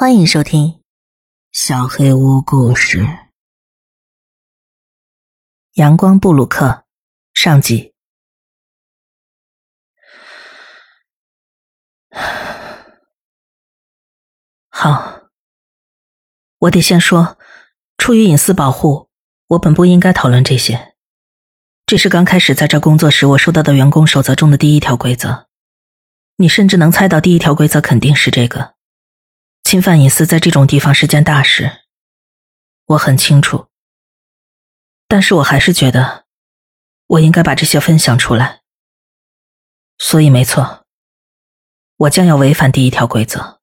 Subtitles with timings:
[0.00, 0.68] 欢迎收听
[1.52, 3.00] 《小黑屋故事》。
[5.74, 6.86] 阳光布鲁克
[7.34, 7.92] 上集。
[14.70, 15.28] 好，
[16.60, 17.36] 我得先说，
[17.98, 19.10] 出于隐私保护，
[19.48, 20.94] 我本不应该讨论这些。
[21.84, 25.48] 这是刚开始在这工作时我收到的员工守则中的第一条规则。
[26.36, 28.79] 你甚至能猜到，第一条规则肯定是这个。
[29.70, 31.82] 侵犯隐私在这种地方是件大事，
[32.86, 33.68] 我很清楚。
[35.06, 36.24] 但是我还是觉得，
[37.06, 38.62] 我应该把这些分享出来。
[39.96, 40.84] 所以没错，
[41.98, 43.60] 我将要违反第一条规则。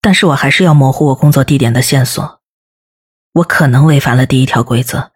[0.00, 2.42] 但是我还是要模糊我工作地点的线索。
[3.34, 5.12] 我可能违反了第一条规则，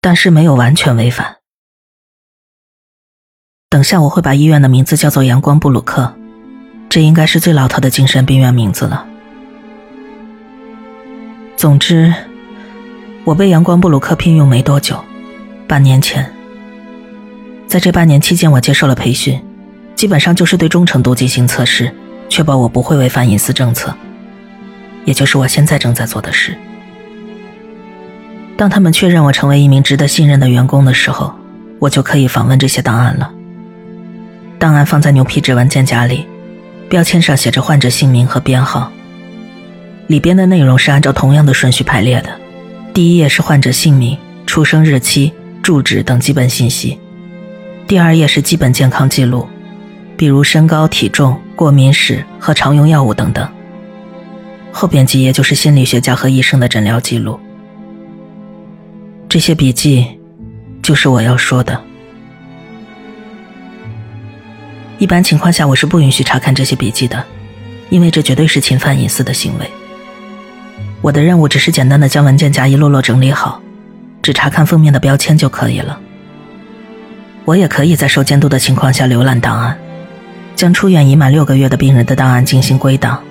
[0.00, 1.42] 但是没有完全违反。
[3.68, 6.16] 等下我会把医院的名字叫做阳光布鲁克。
[6.88, 9.06] 这应该是最老套的精神病院名字了。
[11.56, 12.12] 总之，
[13.24, 15.02] 我被阳光布鲁克聘用没多久，
[15.66, 16.30] 半年前。
[17.66, 19.42] 在这半年期间，我接受了培训，
[19.94, 21.92] 基本上就是对忠诚度进行测试，
[22.28, 23.94] 确保我不会违反隐私政策，
[25.04, 26.56] 也就是我现在正在做的事。
[28.56, 31.34] 当他们确认我成为一名值得信任的员工的时候，
[31.78, 33.30] 我就可以访问这些档案了。
[34.58, 36.26] 档案放在牛皮纸文件夹里。
[36.88, 38.90] 标签上写着患者姓名和编号，
[40.06, 42.30] 里边的内容是按照同样的顺序排列的。
[42.94, 46.96] 第一页是患者姓名、出生日期、住址等基本信息；
[47.86, 49.46] 第二页是基本健康记录，
[50.16, 53.46] 比如身高、体重、过敏史和常用药物等等。
[54.72, 57.38] 后边几页就是心理学家和医生的诊疗记录。
[59.28, 60.06] 这些笔记，
[60.82, 61.82] 就是我要说的。
[64.98, 67.22] 一般情况下，我是不允许查看这些笔记的，
[67.90, 69.70] 因为这绝对是侵犯隐私的行为。
[71.02, 73.60] 我的任务只是简单的将文件夹一摞摞整理好，
[74.22, 76.00] 只查看封面的标签就可以了。
[77.44, 79.78] 我也可以在受监督的情况下浏览档案，
[80.56, 83.22] 将出院已满六个月的病人的档案进行归档。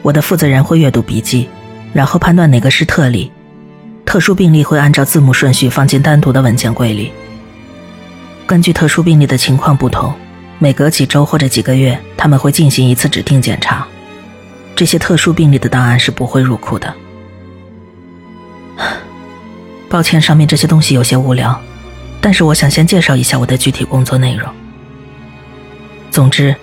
[0.00, 1.48] 我的负责人会阅读笔记，
[1.92, 3.30] 然后判断哪个是特例，
[4.06, 7.12] 特殊病例会按照字母顺序放进单独的文件柜里。
[8.46, 10.12] 根据特殊病例的情况不同。
[10.58, 13.86] 每隔几周或者几个月，他们会进行一次指定检查。
[14.74, 16.94] 这些特殊病例的档案是不会入库的。
[19.88, 21.60] 抱歉，上面这些东西有些无聊，
[22.20, 24.48] 但是我想先介绍一下我的具体工作内容。
[26.10, 26.54] 总之，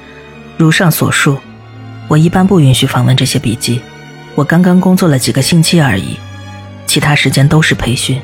[0.57, 1.37] 如上所述，
[2.07, 3.81] 我一般不允许访问这些笔记。
[4.35, 6.17] 我刚刚工作了几个星期而已，
[6.87, 8.19] 其他时间都是培训。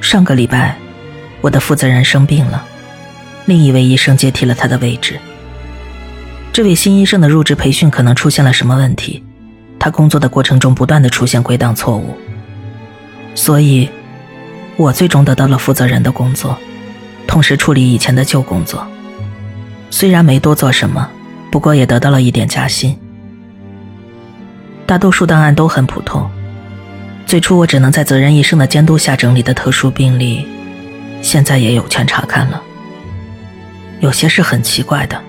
[0.00, 0.76] 上个礼拜，
[1.40, 2.64] 我的负责人生病了。
[3.46, 5.18] 另一位医生接替了他的位置。
[6.52, 9.22] 这位新医生的入职培训可能出现了什么问题？
[9.78, 12.16] 他工作的过程中不断的出现归档错误，
[13.34, 13.88] 所以，
[14.76, 16.58] 我最终得到了负责人的工作，
[17.26, 18.86] 同时处理以前的旧工作。
[19.90, 21.08] 虽然没多做什么，
[21.52, 22.98] 不过也得到了一点加薪。
[24.86, 26.28] 大多数档案都很普通。
[27.26, 30.46] 最初我只能在责任医生的监督下整理的特殊病例，
[31.22, 32.62] 现在也有权查看了。
[34.00, 35.22] 有些是很奇怪的，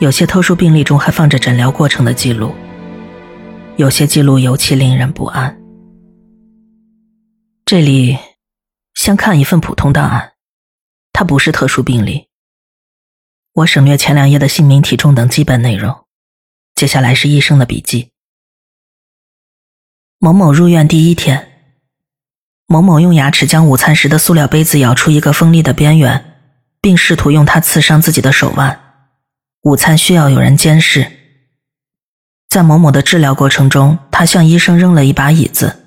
[0.00, 2.54] 有些特殊病例中还放着诊疗过程的记录，
[3.76, 5.60] 有些记录尤其令人不安。
[7.64, 8.18] 这里
[8.94, 10.32] 先看一份普通档案，
[11.12, 12.28] 它不是特殊病例。
[13.54, 16.04] 我省略前两页的姓名、体重等基本内容，
[16.74, 18.12] 接下来是医生的笔记。
[20.18, 21.49] 某某入院第一天。
[22.72, 26.36] 某某用牙齿将午餐时的塑料杯子咬出一个锋利的边缘，
[26.80, 28.80] 并试图用它刺伤自己的手腕。
[29.62, 31.10] 午餐需要有人监视。
[32.48, 35.80] 在某某的治疗过程中，他向医生扔了一把椅子。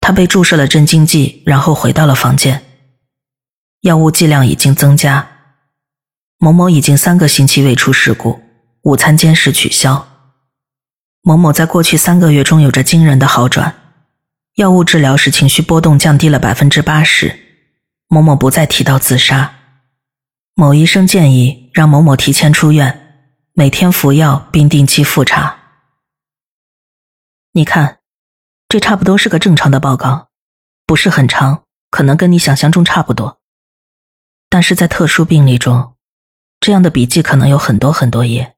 [0.00, 2.64] 他被注射了镇静剂，然后回到了房间。
[3.82, 5.28] 药物剂量已经增加。
[6.38, 8.40] 某某已经三个星期未出事故，
[8.82, 10.08] 午餐监视取消。
[11.22, 13.72] 某某在过去三个月中有着惊人的好转。
[14.56, 17.38] 药物治疗使情绪波动降低了百分之八十。
[18.08, 19.54] 某某不再提到自杀。
[20.54, 25.58] 某医生建议让某某提前出院，每天服药并定期复查。
[27.52, 27.98] 你看，
[28.66, 30.30] 这差不多是个正常的报告，
[30.86, 33.42] 不是很长，可能跟你想象中差不多。
[34.48, 35.96] 但是在特殊病例中，
[36.60, 38.56] 这样的笔记可能有很多很多页。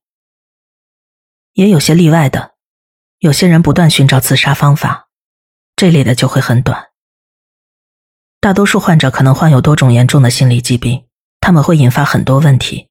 [1.54, 2.54] 也有些例外的，
[3.18, 5.07] 有些人不断寻找自杀方法。
[5.78, 6.88] 这类的就会很短。
[8.40, 11.06] 大多数患者可能患有多种严重的心理疾病，
[11.38, 12.88] 他们会引发很多问题。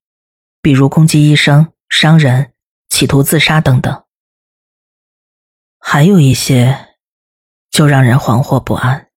[0.62, 2.54] 比如攻击医生、伤人、
[2.88, 4.04] 企图自杀等等。
[5.78, 6.96] 还有一些，
[7.68, 9.10] 就让人惶惑不安。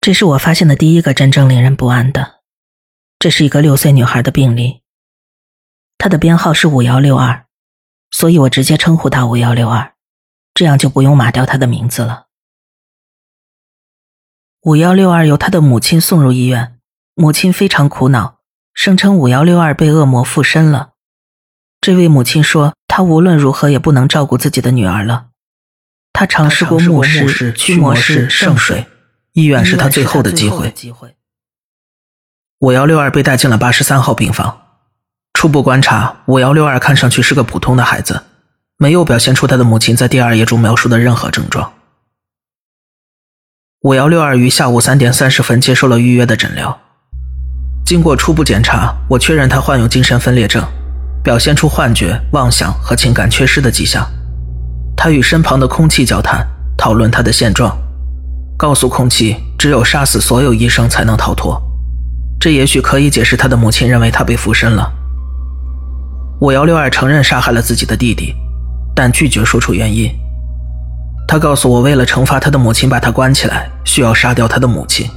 [0.00, 2.40] 这是我发现的第一个真正令人不安的。
[3.18, 4.82] 这是一个六岁女孩的病例，
[5.98, 7.44] 她的编号是五幺六二，
[8.10, 9.94] 所以我直接称呼她五幺六二，
[10.54, 12.26] 这样就不用码掉他的名字了。
[14.62, 16.78] 五幺六二由他的母亲送入医院，
[17.14, 18.38] 母亲非常苦恼，
[18.72, 20.90] 声称五幺六二被恶魔附身了。
[21.80, 25.30] 这位母亲说，她无论如何也不能照顾自己的女儿了。
[26.12, 28.86] 她尝试过牧师、驱魔师、圣水，
[29.32, 30.72] 医院是她最后的机会。
[32.60, 34.60] 五幺六二被带进了八十三号病房。
[35.34, 38.22] 初步观察，五幺六二看上去是个普通的孩子，
[38.82, 41.72] 没有表现出他的母亲在第二页中描述的任何症状。
[43.82, 46.76] 五幺六二于下午三点三十分接受了预约的诊疗。
[47.86, 50.60] 经过初步检查，我确认他患有精神分裂症，
[51.22, 54.04] 表现出幻觉、妄想和情感缺失的迹象。
[54.96, 56.44] 他与身旁的空气交谈，
[56.76, 57.78] 讨论他的现状，
[58.58, 61.56] 告诉空气，只有杀死所有医生才能逃脱。
[62.40, 64.92] 这也许可以解释他的母亲认为他被附身了。
[66.40, 68.34] 五幺六二承认杀害了自己的弟弟，
[68.94, 70.10] 但拒绝说出原因。
[71.26, 75.08] 他告诉我，为了惩罚他的母亲，把他关起来，需要杀掉他的母亲。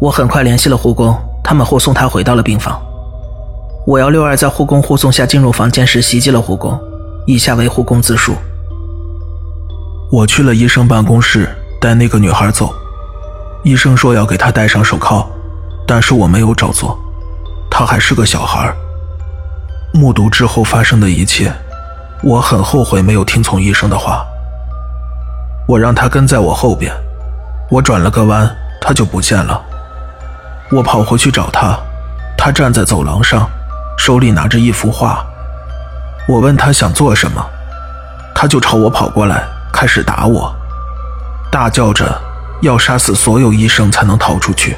[0.00, 2.80] 我很快联系了护工，他们护送他回到了病房。
[3.86, 6.78] 五幺六二在护工护送下进入房间时袭击了护工。
[7.26, 8.34] 以下为护工自述：
[10.12, 11.48] 我去了医生办公室，
[11.80, 12.72] 带那个女孩走。
[13.64, 15.26] 医生说要给她戴上手铐。
[15.88, 16.98] 但是我没有照做，
[17.70, 18.74] 他还是个小孩。
[19.94, 21.52] 目睹之后发生的一切，
[22.22, 24.26] 我很后悔没有听从医生的话。
[25.68, 26.92] 我让他跟在我后边，
[27.70, 28.48] 我转了个弯，
[28.80, 29.60] 他就不见了。
[30.70, 31.78] 我跑回去找他，
[32.36, 33.48] 他站在走廊上，
[33.98, 35.24] 手里拿着一幅画。
[36.28, 37.44] 我问他想做什么，
[38.34, 40.54] 他就朝我跑过来，开始打我，
[41.50, 42.20] 大叫着
[42.62, 44.76] 要杀死所有医生才能逃出去。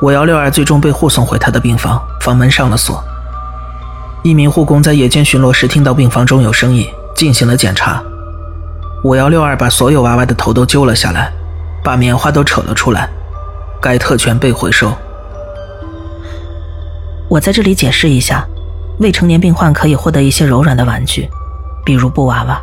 [0.00, 3.02] 五幺六二最终被护送回他的病房，房门上了锁。
[4.28, 8.02] 一名护工在夜间巡逻时听到病房中有声音，进行了检查。
[9.02, 11.32] 五幺六二把所有娃娃的头都揪了下来，
[11.82, 13.08] 把棉花都扯了出来。
[13.80, 14.92] 该特权被回收。
[17.30, 18.46] 我在这里解释一下，
[19.00, 21.26] 未成年病患可以获得一些柔软的玩具，
[21.82, 22.60] 比如布娃娃。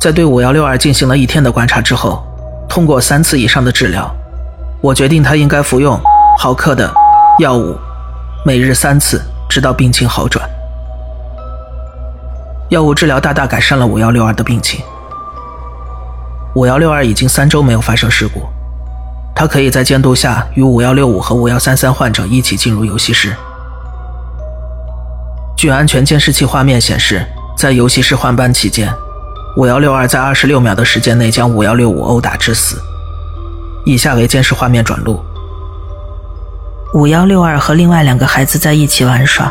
[0.00, 2.24] 在对五幺六二进行了一天的观察之后，
[2.68, 4.08] 通过三次以上的治疗。
[4.80, 6.00] 我决定他应该服用
[6.38, 6.88] 毫克的
[7.40, 7.76] 药物，
[8.46, 9.20] 每日三次，
[9.52, 10.48] 直到病情好转。
[12.70, 14.80] 药物治疗大大改善了五幺六二的病情。
[16.54, 18.48] 五幺六二已经三周没有发生事故，
[19.34, 23.34] 他可以在监督下与五幺六五和五幺三三患者一起进入游戏室。
[25.54, 27.22] 据安全监视器画面显示，
[27.54, 28.90] 在游戏室换班期间，
[29.58, 32.80] 五幺六二在二十六秒的时间内将五幺六五殴打致死。
[33.84, 35.22] 以下为监视画面转录：
[36.94, 39.50] 五幺六二和另外两个孩子在一起玩耍，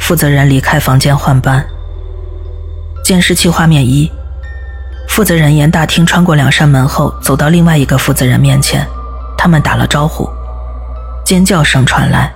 [0.00, 1.64] 负责人离开房间换班。
[3.04, 4.10] 监视器画面一：
[5.08, 8.84] 负责人沿大厅穿过两扇门后，走到另外一个负责人面前，
[9.38, 10.28] 他们打了招呼，
[11.24, 12.32] 尖叫声传来，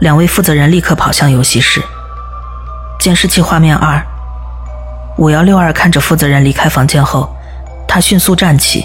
[0.00, 1.80] 两位负责人立刻跑向游戏室。
[2.98, 4.04] 监视器画面二：
[5.16, 7.32] 五幺六二看着负责人离开房间后，
[7.86, 8.84] 他迅速站起。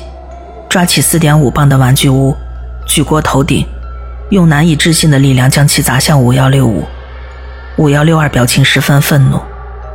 [0.69, 2.35] 抓起四点五磅的玩具屋，
[2.85, 3.65] 举过头顶，
[4.29, 6.83] 用难以置信的力量将其砸向五幺六五。
[7.77, 9.39] 五幺六二表情十分愤怒，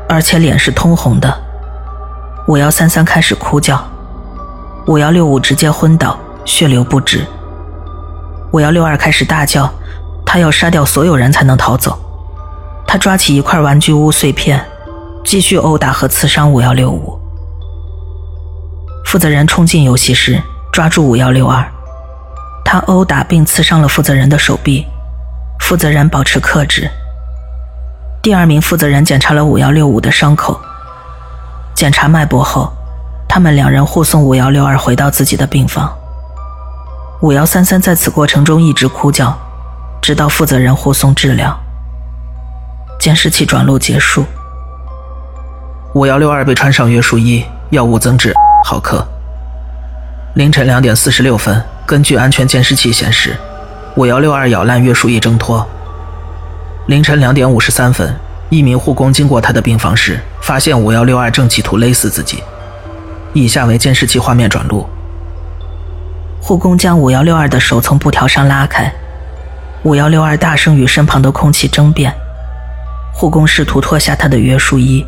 [0.08, 1.32] 而且脸是通红的。
[2.48, 3.82] 五幺三三开始哭叫，
[4.86, 7.26] 五幺六五直接昏倒，血流不止。
[8.52, 9.70] 五幺六二开始大叫，
[10.24, 11.98] 他要杀掉所有人才能逃走。
[12.86, 14.64] 他抓起一块玩具屋碎片，
[15.24, 17.18] 继续殴打和刺伤五幺六五。
[19.04, 20.40] 负责人冲进游戏室。
[20.72, 21.70] 抓住五幺六二，
[22.64, 24.86] 他殴打并刺伤了负责人的手臂，
[25.60, 26.90] 负责人保持克制。
[28.22, 30.60] 第二名负责人检查了五幺六五的伤口，
[31.74, 32.72] 检查脉搏后，
[33.28, 35.92] 他们两人护送五幺六二回到自己的病房。
[37.20, 39.36] 五幺三三在此过程中一直哭叫，
[40.00, 41.58] 直到负责人护送治疗。
[42.98, 44.24] 监视器转录结束。
[45.94, 48.32] 五幺六二被穿上约束衣，药物增至
[48.64, 49.06] 毫克。
[50.34, 53.36] 凌晨两点四十六分，根据安全监视器显示，
[53.96, 55.66] 五幺六二咬烂约束衣挣脱。
[56.86, 58.14] 凌晨两点五十三分，
[58.48, 62.42] 一名护工经过他的病房时，发现五幺六二正企图勒死自己。
[63.34, 64.86] 以下为监视器画面转录：
[66.40, 68.92] 护工将五幺六二的手从布条上拉开，
[69.82, 72.12] 五幺六二大声与身旁的空气争辩。
[73.12, 75.04] 护工试图脱下他的约束衣。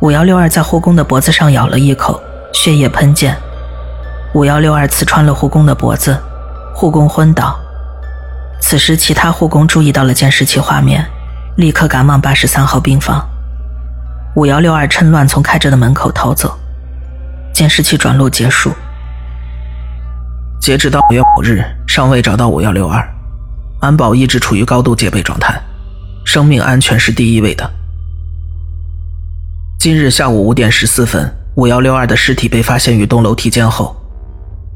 [0.00, 2.20] 五幺六二在护工的脖子上咬了一口，
[2.52, 3.36] 血液喷溅。
[4.32, 6.16] 五幺六二刺穿了护工的脖子，
[6.72, 7.58] 护工昏倒。
[8.60, 11.04] 此时，其他护工注意到了监视器画面，
[11.56, 13.28] 立刻赶往八十三号病房。
[14.36, 16.56] 五幺六二趁乱从开着的门口逃走。
[17.52, 18.72] 监视器转录结束。
[20.60, 23.04] 截止到五月五日，尚未找到五幺六二，
[23.80, 25.60] 安保一直处于高度戒备状态，
[26.24, 27.68] 生命安全是第一位的。
[29.76, 33.99] 今日下午五点十四分，五幺六二的尸体被发现于东楼梯间后，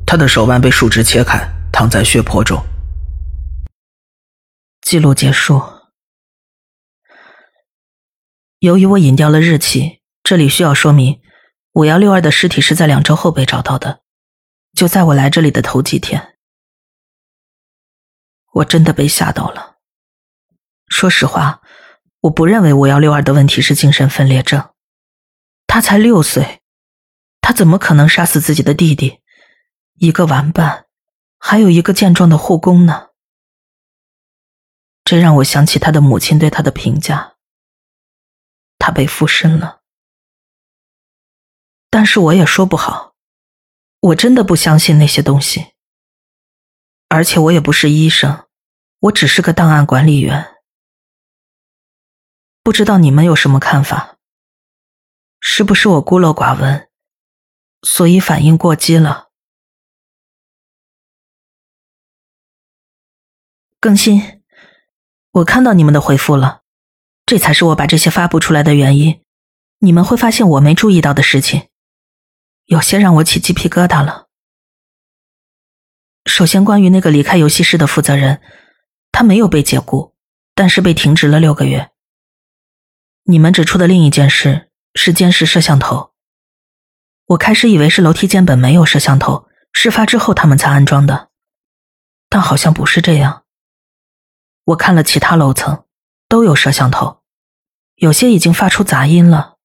[0.06, 1.38] 他的手腕被树枝切开，
[1.72, 2.64] 躺在血泊中。
[4.82, 5.62] 记录结束。
[8.58, 11.20] 由于我隐掉了日期，这里需要说明，
[11.72, 14.02] 五幺六二的尸体是在两周后被找到的，
[14.74, 16.36] 就在我来这里的头几天。
[18.52, 19.76] 我真的被吓到了。
[20.88, 21.60] 说实话，
[22.20, 24.70] 我不认为五幺六二的问题是精神分裂症。
[25.66, 26.60] 他才六岁，
[27.40, 29.20] 他怎么可能杀死自己的弟弟，
[29.94, 30.86] 一个玩伴，
[31.38, 33.10] 还有一个健壮的护工呢？
[35.04, 37.36] 这让我想起他的母亲对他的评价。
[38.78, 39.80] 他被附身了，
[41.88, 43.14] 但是我也说不好，
[44.00, 45.74] 我真的不相信那些东西。
[47.08, 48.46] 而且我也不是医生，
[48.98, 50.56] 我只是个档案管理员。
[52.62, 54.18] 不知道你们有什么看法？
[55.40, 56.90] 是不是我孤陋寡闻，
[57.82, 59.30] 所以反应过激了？
[63.84, 64.40] 更新，
[65.30, 66.62] 我看到你们的回复了。
[67.26, 69.22] 这才是我把这些发布出来的原因。
[69.80, 71.68] 你们会发现我没注意到的事情，
[72.64, 74.28] 有些让我起鸡皮疙瘩了。
[76.24, 78.40] 首先，关于那个离开游戏室的负责人，
[79.12, 80.14] 他没有被解雇，
[80.54, 81.90] 但是被停职了六个月。
[83.24, 86.14] 你们指出的另一件事是监视摄像头。
[87.26, 91.28] 我开始以为是楼梯间本没有摄像头，事发之后他们才安装的，
[92.30, 93.43] 但好像不是这样。
[94.64, 95.84] 我看了其他楼层。
[96.26, 97.20] 都有摄像头，
[97.94, 99.56] 有些已经发出杂音了，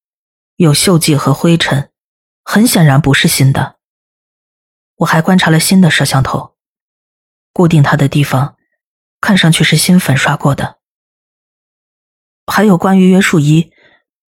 [0.57, 1.89] 有锈迹和灰尘，
[2.43, 3.77] 很显然不是新的。
[4.97, 6.55] 我还观察了新的摄像头，
[7.53, 8.55] 固定它的地方
[9.19, 10.77] 看上去是新粉刷过的。
[12.45, 13.71] 还有关于约束衣，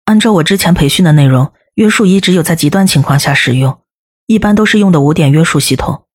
[0.05, 3.81] 按照我之前培训的内容，约束衣只有在极端情况下使用，
[4.27, 6.05] 一般都是用的五点约束系统。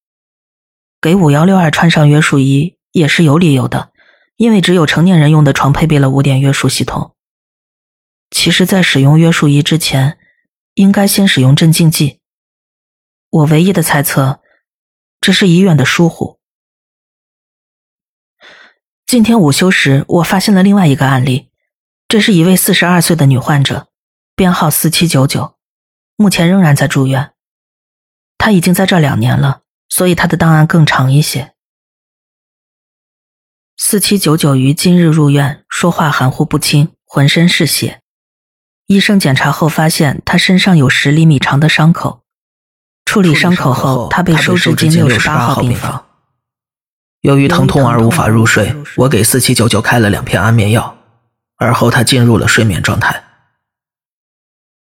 [1.01, 3.94] 给五幺六二穿上约束衣也是有理由的。
[4.37, 7.15] 因为只有成年人用的床配备了五点约束系统。
[8.31, 10.19] 其实，在使用约束仪之前，
[10.75, 12.21] 应该先使用镇静剂。
[13.31, 14.41] 我唯一的猜测，
[15.21, 16.41] 这是医院的疏忽。
[19.07, 21.51] 今天午休时，我发现了另外一个案例，
[22.09, 23.89] 这是一位四十二岁的女患者，
[24.35, 25.57] 编号四七九九，
[26.17, 27.33] 目前仍然在住院。
[28.37, 31.54] 她已经在这两年了，所以她的档案更长一些。
[33.77, 38.01] 四七九九于今日入院，说话含糊不清，浑身是血。
[38.87, 42.21] 医生检查后发现他身上有十厘米长的伤口。
[43.05, 46.07] 处理伤口后，他被收治进六十八号病房。
[47.23, 50.97] 由于疼痛而无法入睡，我给四七九九开了两片安眠药，
[51.57, 53.25] 而后他进入了睡眠状态。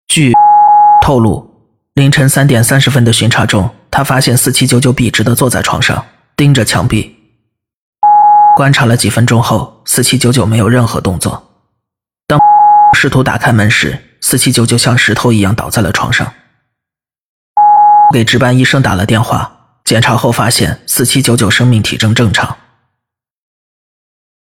[0.08, 0.32] 据
[1.02, 7.19] 透露，凌晨三点三十分的巡查中，他发现四七九九笔直的坐在床上，盯着墙壁。
[8.56, 11.50] 观察了几分钟后，四七九九没有任何动作。
[12.26, 12.38] 当
[12.94, 16.34] 试图打开门时，四七九九像石头一样倒在了床上。
[18.12, 22.58] 给值班医生打了电话，检查后发现四七九九生命体征正常。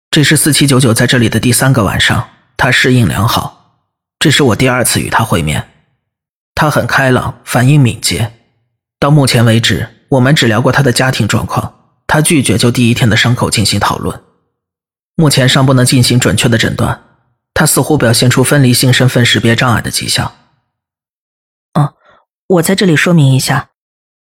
[0.09, 3.83] 这是四七九九在这里的第三个晚上，他适应良好。
[4.19, 5.69] 这是我第二次与他会面，
[6.55, 8.33] 他很开朗，反应敏捷。
[8.99, 11.80] 到目前为止，我们只聊过他的家庭状况。
[12.13, 14.21] 他拒绝就第一天的伤口进行讨论，
[15.15, 17.01] 目前尚不能进行准确的诊断。
[17.53, 20.33] 他似乎表现出分离性身份识别障碍的迹象。
[21.71, 21.93] 嗯，
[22.47, 23.69] 我在这里说明一下，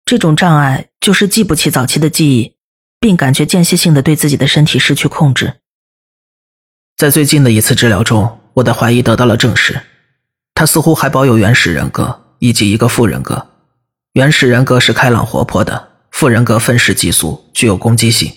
[0.05, 2.55] 这种障碍就是记不起早期的记忆，
[2.99, 5.61] 并感觉间歇性的对自己的身体失去控制。
[6.95, 9.79] 在最近的一次治疗中，我的怀疑得到了证实。
[10.55, 13.49] 他似乎还保有原始人格以及一个副人格。
[14.13, 15.96] 原始人格是开朗活泼的。
[16.17, 18.33] 副人格分时激素具有攻击性，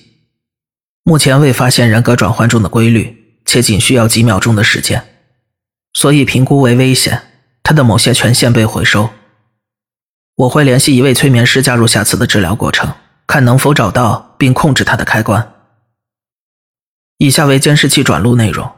[1.03, 5.03] 目前未发现人格转换中的规律，且仅需要几秒钟的时间，
[5.95, 7.23] 所以评估为危险。
[7.63, 9.09] 他的某些权限被回收。
[10.35, 12.93] 我会联系一位催眠师加入下次的治疗过程，
[13.27, 15.55] 看能否找到并控制他的开关。
[17.17, 18.71] 以下为监视器转录内容。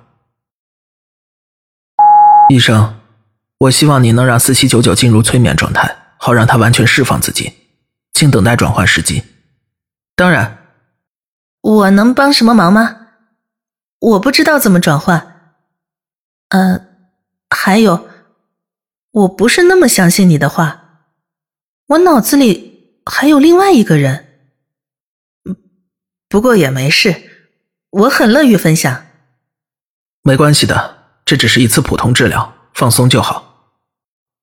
[2.51, 3.01] 医生，
[3.59, 7.53] 我希望你能让四七九九进入催眠状态，好让他完全释放自己，
[8.13, 9.25] 请等待转换时机。
[10.15, 10.67] 当然，
[11.61, 13.09] 我能帮什么忙吗？
[13.99, 15.55] 我不知道怎么转换。
[16.49, 16.87] 呃，
[17.51, 18.09] 还有，
[19.11, 21.07] 我不是那么相信你的话，
[21.87, 24.29] 我脑子里还有另外一个人。
[26.29, 27.31] 不过也没事，
[27.91, 29.07] 我很乐于分享。
[30.23, 33.75] 没关系的，这只是一次普通治疗，放松就好。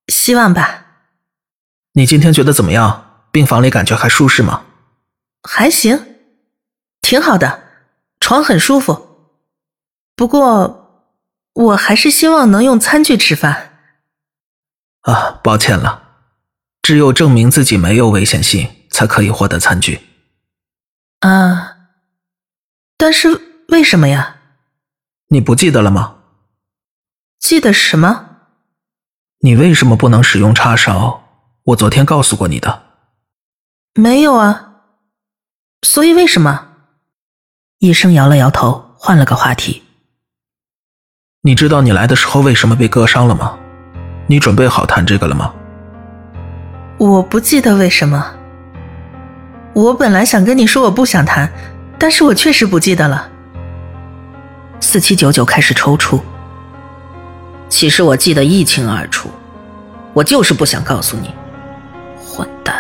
[0.07, 0.85] 希望吧。
[1.93, 3.08] 你今天觉得怎么样？
[3.31, 4.65] 病房里感觉还舒适吗？
[5.43, 6.17] 还行，
[7.01, 7.63] 挺好的，
[8.19, 9.07] 床很舒服。
[10.15, 11.15] 不过，
[11.53, 13.79] 我还是希望能用餐具吃饭。
[15.01, 16.03] 啊，抱歉了，
[16.81, 20.01] 只有证明自己没有危险性，才可以获得餐具。
[21.21, 21.77] 啊，
[22.97, 24.37] 但是为什么呀？
[25.29, 26.17] 你不记得了吗？
[27.39, 28.25] 记得什么？
[29.39, 31.23] 你为什么不能使用叉勺？
[31.63, 32.88] 我昨天告诉过你的。
[33.95, 34.67] 没有啊。
[35.81, 36.67] 所以为什么？
[37.79, 39.83] 医生摇了摇头，换了个话题。
[41.41, 43.57] 你知道你来的时候为什么被割伤了吗？
[44.27, 45.53] 你准备好谈这个了吗？
[46.97, 48.35] 我不记得为什么。
[49.73, 51.49] 我本来想跟你说我不想谈，
[51.97, 53.29] 但是我确实不记得了。
[54.81, 56.21] 四七九九开始抽搐。
[57.69, 59.29] 其实我记得一清二楚，
[60.13, 61.33] 我就是不想告诉你，
[62.21, 62.78] 混蛋。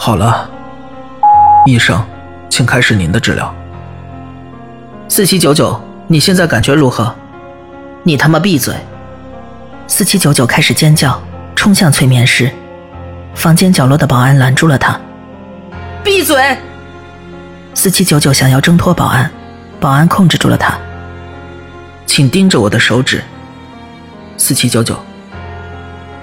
[0.00, 0.48] 好了，
[1.66, 2.00] 医生，
[2.48, 3.52] 请开始您的治疗。
[5.08, 5.78] 四七九九。
[6.10, 7.14] 你现在感觉如何？
[8.02, 8.74] 你他妈闭嘴！
[9.86, 11.20] 四七九九开始尖叫，
[11.54, 12.50] 冲向催眠师。
[13.34, 14.98] 房间角落的保安拦住了他。
[16.02, 16.56] 闭嘴！
[17.74, 19.30] 四七九九想要挣脱保安，
[19.78, 20.78] 保安控制住了他。
[22.06, 23.22] 请盯着我的手指。
[24.38, 24.96] 四七九九，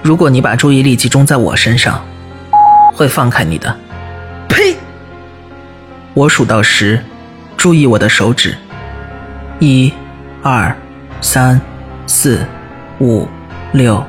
[0.02, 2.02] 如果你把注意力集中在我身上，
[2.96, 3.78] 会放开你的。
[4.48, 4.74] 呸！
[6.14, 7.04] 我数到十，
[7.54, 8.56] 注意我的手指。
[9.60, 9.92] 一、
[10.42, 10.74] 二、
[11.20, 11.60] 三、
[12.06, 12.46] 四、
[12.98, 13.28] 五、
[13.72, 14.02] 六、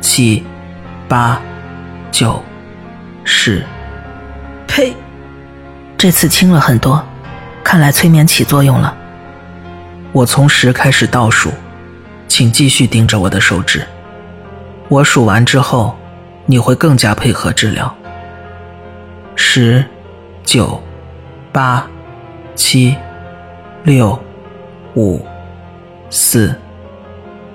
[0.00, 0.44] 七、
[1.08, 1.42] 八、
[2.12, 2.40] 九、
[3.24, 3.64] 十。
[4.68, 4.94] 呸！
[5.98, 7.04] 这次轻了很多，
[7.64, 8.96] 看来催眠起作用了。
[10.12, 11.52] 我从十开始倒数，
[12.28, 13.84] 请继续盯着我的手指。
[14.88, 15.98] 我数完之后，
[16.46, 17.92] 你会更加配合治疗。
[19.42, 19.82] 十、
[20.44, 20.80] 九、
[21.50, 21.88] 八、
[22.54, 22.94] 七、
[23.84, 24.16] 六。
[24.94, 25.24] 五、
[26.10, 26.54] 四、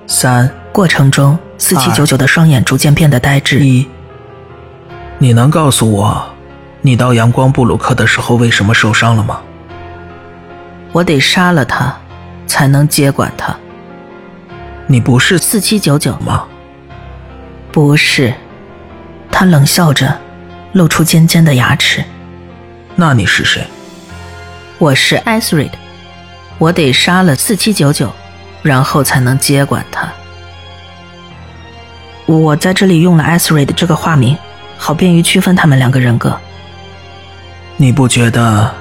[0.07, 0.49] 三。
[0.73, 3.59] 过程中，四七九九的双眼逐渐变得呆滞。
[3.63, 3.87] 一，
[5.19, 6.25] 你能告诉我，
[6.81, 9.41] 你到阳光布鲁克的时候为什么受伤了吗？
[10.91, 11.95] 我得杀了他，
[12.47, 13.55] 才能接管他。
[14.87, 16.45] 你不是四七九九吗？
[17.71, 18.33] 不是。
[19.31, 20.17] 他冷笑着，
[20.75, 22.03] 露出尖尖的牙齿。
[22.95, 23.65] 那你是谁？
[24.77, 25.77] 我是艾斯瑞德。
[26.57, 28.13] 我得杀了四七九九，
[28.61, 30.11] 然后才能接管他。
[32.25, 34.37] 我在这里用了艾斯瑞德这个化名，
[34.77, 36.37] 好便于区分他们两个人格。
[37.77, 38.75] 你不觉得，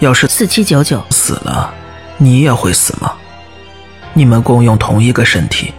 [0.00, 1.72] 要是四七九九死了，
[2.18, 3.14] 你也会死吗？
[4.12, 5.72] 你们共用同一个身体。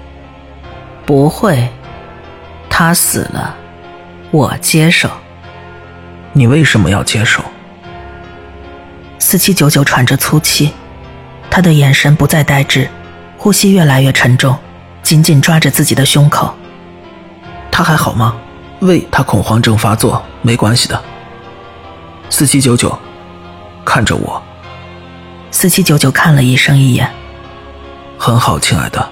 [1.05, 1.69] 不会，
[2.71, 3.55] 他死了，
[4.31, 5.07] 我接受。
[6.33, 7.43] 你为什么要接受？
[9.17, 10.73] 四七九九喘着粗气。
[11.51, 12.87] 他的眼神不再呆滞，
[13.37, 14.55] 呼吸越来越沉重，
[15.01, 16.55] 紧紧抓着自己的胸口。
[17.71, 18.35] 他还好吗？
[18.81, 21.01] 胃他恐慌症发作，没关系的。
[22.29, 22.97] 四七九九，
[23.83, 24.41] 看着我。
[25.49, 27.09] 四七九九看了医生一眼。
[28.17, 29.09] 很好，亲爱的，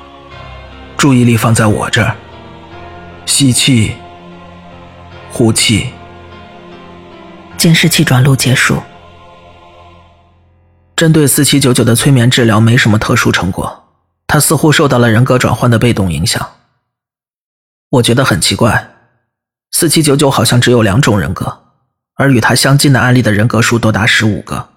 [0.96, 2.16] 注意力放在我这儿。
[3.26, 3.96] 吸气，
[5.32, 5.90] 呼气。
[7.58, 8.82] 监视器转录结束。
[10.96, 13.88] 针对四七九九的催眠治疗没什么特殊成果，
[14.28, 16.56] 他似乎受到了人格转换的被动影响。
[17.90, 18.96] 我觉得很奇怪，
[19.72, 21.64] 四七九九好像只有两种人格，
[22.16, 24.70] 而与他相近的案例的人格数多达十五个。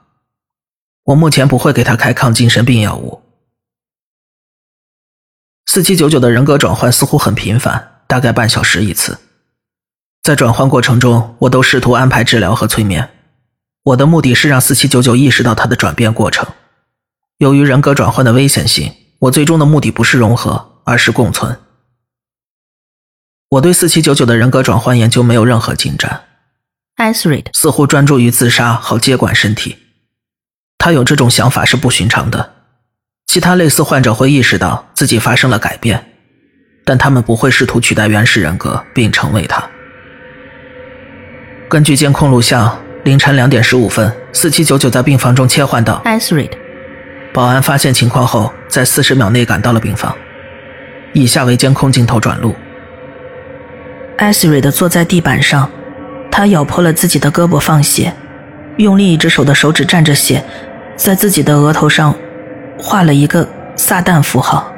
[1.05, 3.23] 我目前不会给他开抗精神病药物。
[5.67, 9.19] 四七九九的人格转换似乎很频繁，大概半小时一次。
[10.23, 13.11] 在转换过程中，我都试图安排治疗和催眠。
[13.83, 16.47] 我的目的是让四七九九意识到他的转变过程。
[17.39, 21.59] 由于人格转换的危险性，我最终的目的不是融合，而是共存。
[23.49, 26.25] 我对四七九九的人格转换研究没有任何进展。
[26.97, 29.79] 艾斯瑞德似乎专注于自杀，好接管身体。
[30.77, 32.57] 他有这种想法是不寻常的。
[33.27, 36.13] 其他类似患者会意识到自己发生了改变，
[36.85, 39.71] 但他们不会试图取代原始人格并成为他。
[41.71, 46.59] 根据监控录像，凌晨两点十五分，四七九九在病房中切换到 s r i d
[47.33, 50.13] 保安发现情况后，在四十秒内赶到了病房。
[51.13, 52.57] 以下为监控镜头转录
[54.17, 55.71] s r i d 坐在地板上，
[56.29, 58.13] 他咬破了自己的胳膊放血，
[58.79, 60.45] 用另一只手的手指蘸着血，
[60.97, 62.13] 在自己的额头上
[62.77, 64.69] 画了一个撒旦符号。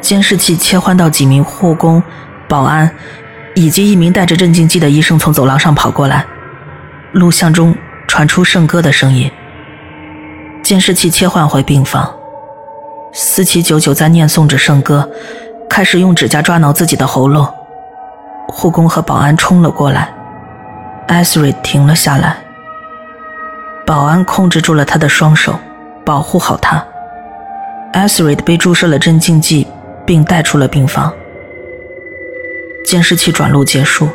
[0.00, 2.02] 监视器切换到几名护工、
[2.48, 2.90] 保安。
[3.56, 6.26] 以及一名带着镇静剂的医生从走廊上跑过来，
[7.12, 7.74] 录像中
[8.06, 9.30] 传出圣歌的声音。
[10.62, 12.14] 监视器切换回病房，
[13.14, 15.08] 思琪久久在念诵着圣歌，
[15.70, 17.48] 开始用指甲抓挠自己的喉咙。
[18.46, 20.12] 护工和保安冲了过来，
[21.08, 22.36] 艾斯瑞停了下来。
[23.86, 25.58] 保安控制住了他的双手，
[26.04, 26.84] 保护好他。
[27.94, 29.66] 艾斯瑞被注射了镇静剂，
[30.04, 31.10] 并带出了病房。
[32.86, 34.08] 监视器转录结束，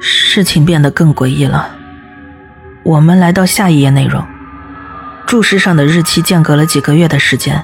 [0.00, 1.76] 事情变得更诡异了。
[2.82, 4.24] 我们来到下一页内容，
[5.26, 7.62] 注释上的日期间隔了几个月的时间。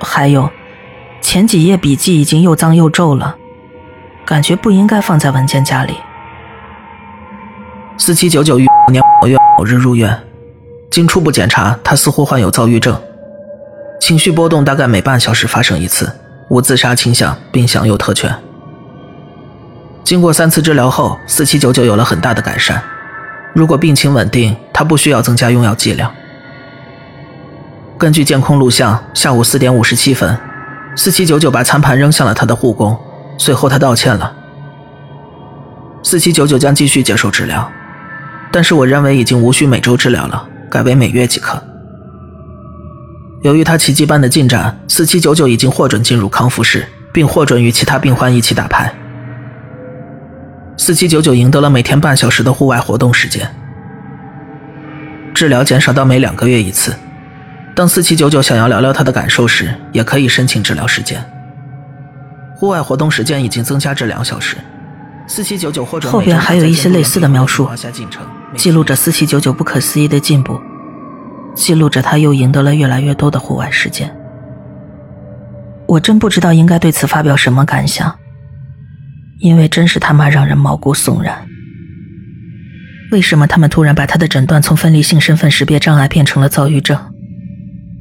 [0.00, 0.48] 还有，
[1.20, 3.36] 前几页笔记已经又脏又皱了，
[4.24, 5.96] 感觉不应该放在文件夹里。
[7.98, 10.16] 四七九九于年某月某日入院，
[10.88, 12.96] 经初步检查，他似乎患有躁郁症。
[14.06, 16.12] 情绪波动大概每半小时发生一次，
[16.46, 18.32] 无自杀倾向，并享有特权。
[20.04, 22.80] 经过三次治疗后，四七九九有了很大的改善。
[23.52, 26.14] 如果病情稳定，他不需要增加用药剂量。
[27.98, 30.38] 根据监控录像，下午四点五十七分，
[30.94, 32.96] 四七九九把餐盘扔向了他的护工，
[33.38, 34.32] 随后他道歉了。
[36.04, 37.68] 四七九九将继续接受治疗，
[38.52, 41.60] 但是我认为已经无需每周治疗了，改为每月即可。
[43.46, 48.92] 由于他奇迹般的进展，四七九九已经获准进入康复室，并获准与其他病患一起打牌。
[50.76, 53.48] 四七九九赢得了每天半小时的户外活动时间。
[55.32, 56.92] 治疗减少到每两个月一次。
[57.76, 61.24] 当四七九九想要聊聊他的感受时，也可以申请治疗时间。
[62.56, 64.56] 户外活动时间已经增加至两小时。
[65.28, 67.70] 四七九九或者后边还有一些类似的描述，
[68.56, 70.60] 记录着四七九九不可思议的进步。
[71.56, 74.14] 记录着他又赢得了越来越多的户外时间。
[75.88, 78.14] 我真不知道应该对此发表什么感想，
[79.40, 81.34] 因为真是他妈让人毛骨悚然。
[83.10, 87.00] 为什么他们突然把他的诊断从分离性身份识别障碍变成了躁郁症？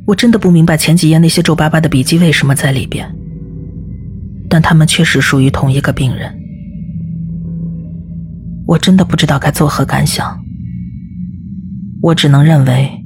[0.06, 3.10] 我真的不明白前几页那些皱巴巴的笔记为什么在里边。
[4.50, 6.32] 但他们确实属于同一个病人。
[8.68, 10.40] 我真的不知道该作何感想。
[12.02, 13.05] 我只能认为。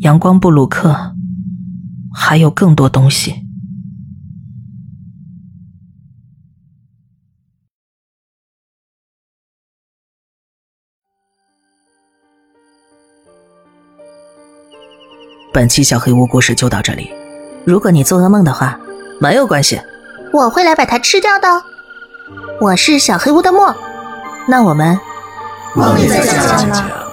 [0.00, 1.14] 阳光布鲁克
[2.10, 3.34] 还有更多东西。
[15.52, 17.10] 本期小黑屋故事就到这里。
[17.66, 18.80] 如果你做噩梦的话，
[19.20, 19.78] 没有关系，
[20.32, 21.46] 我会来把它吃掉的。
[22.58, 23.76] 我是小黑屋的墨，
[24.48, 24.98] 那我们
[25.76, 27.09] 梦里再见了。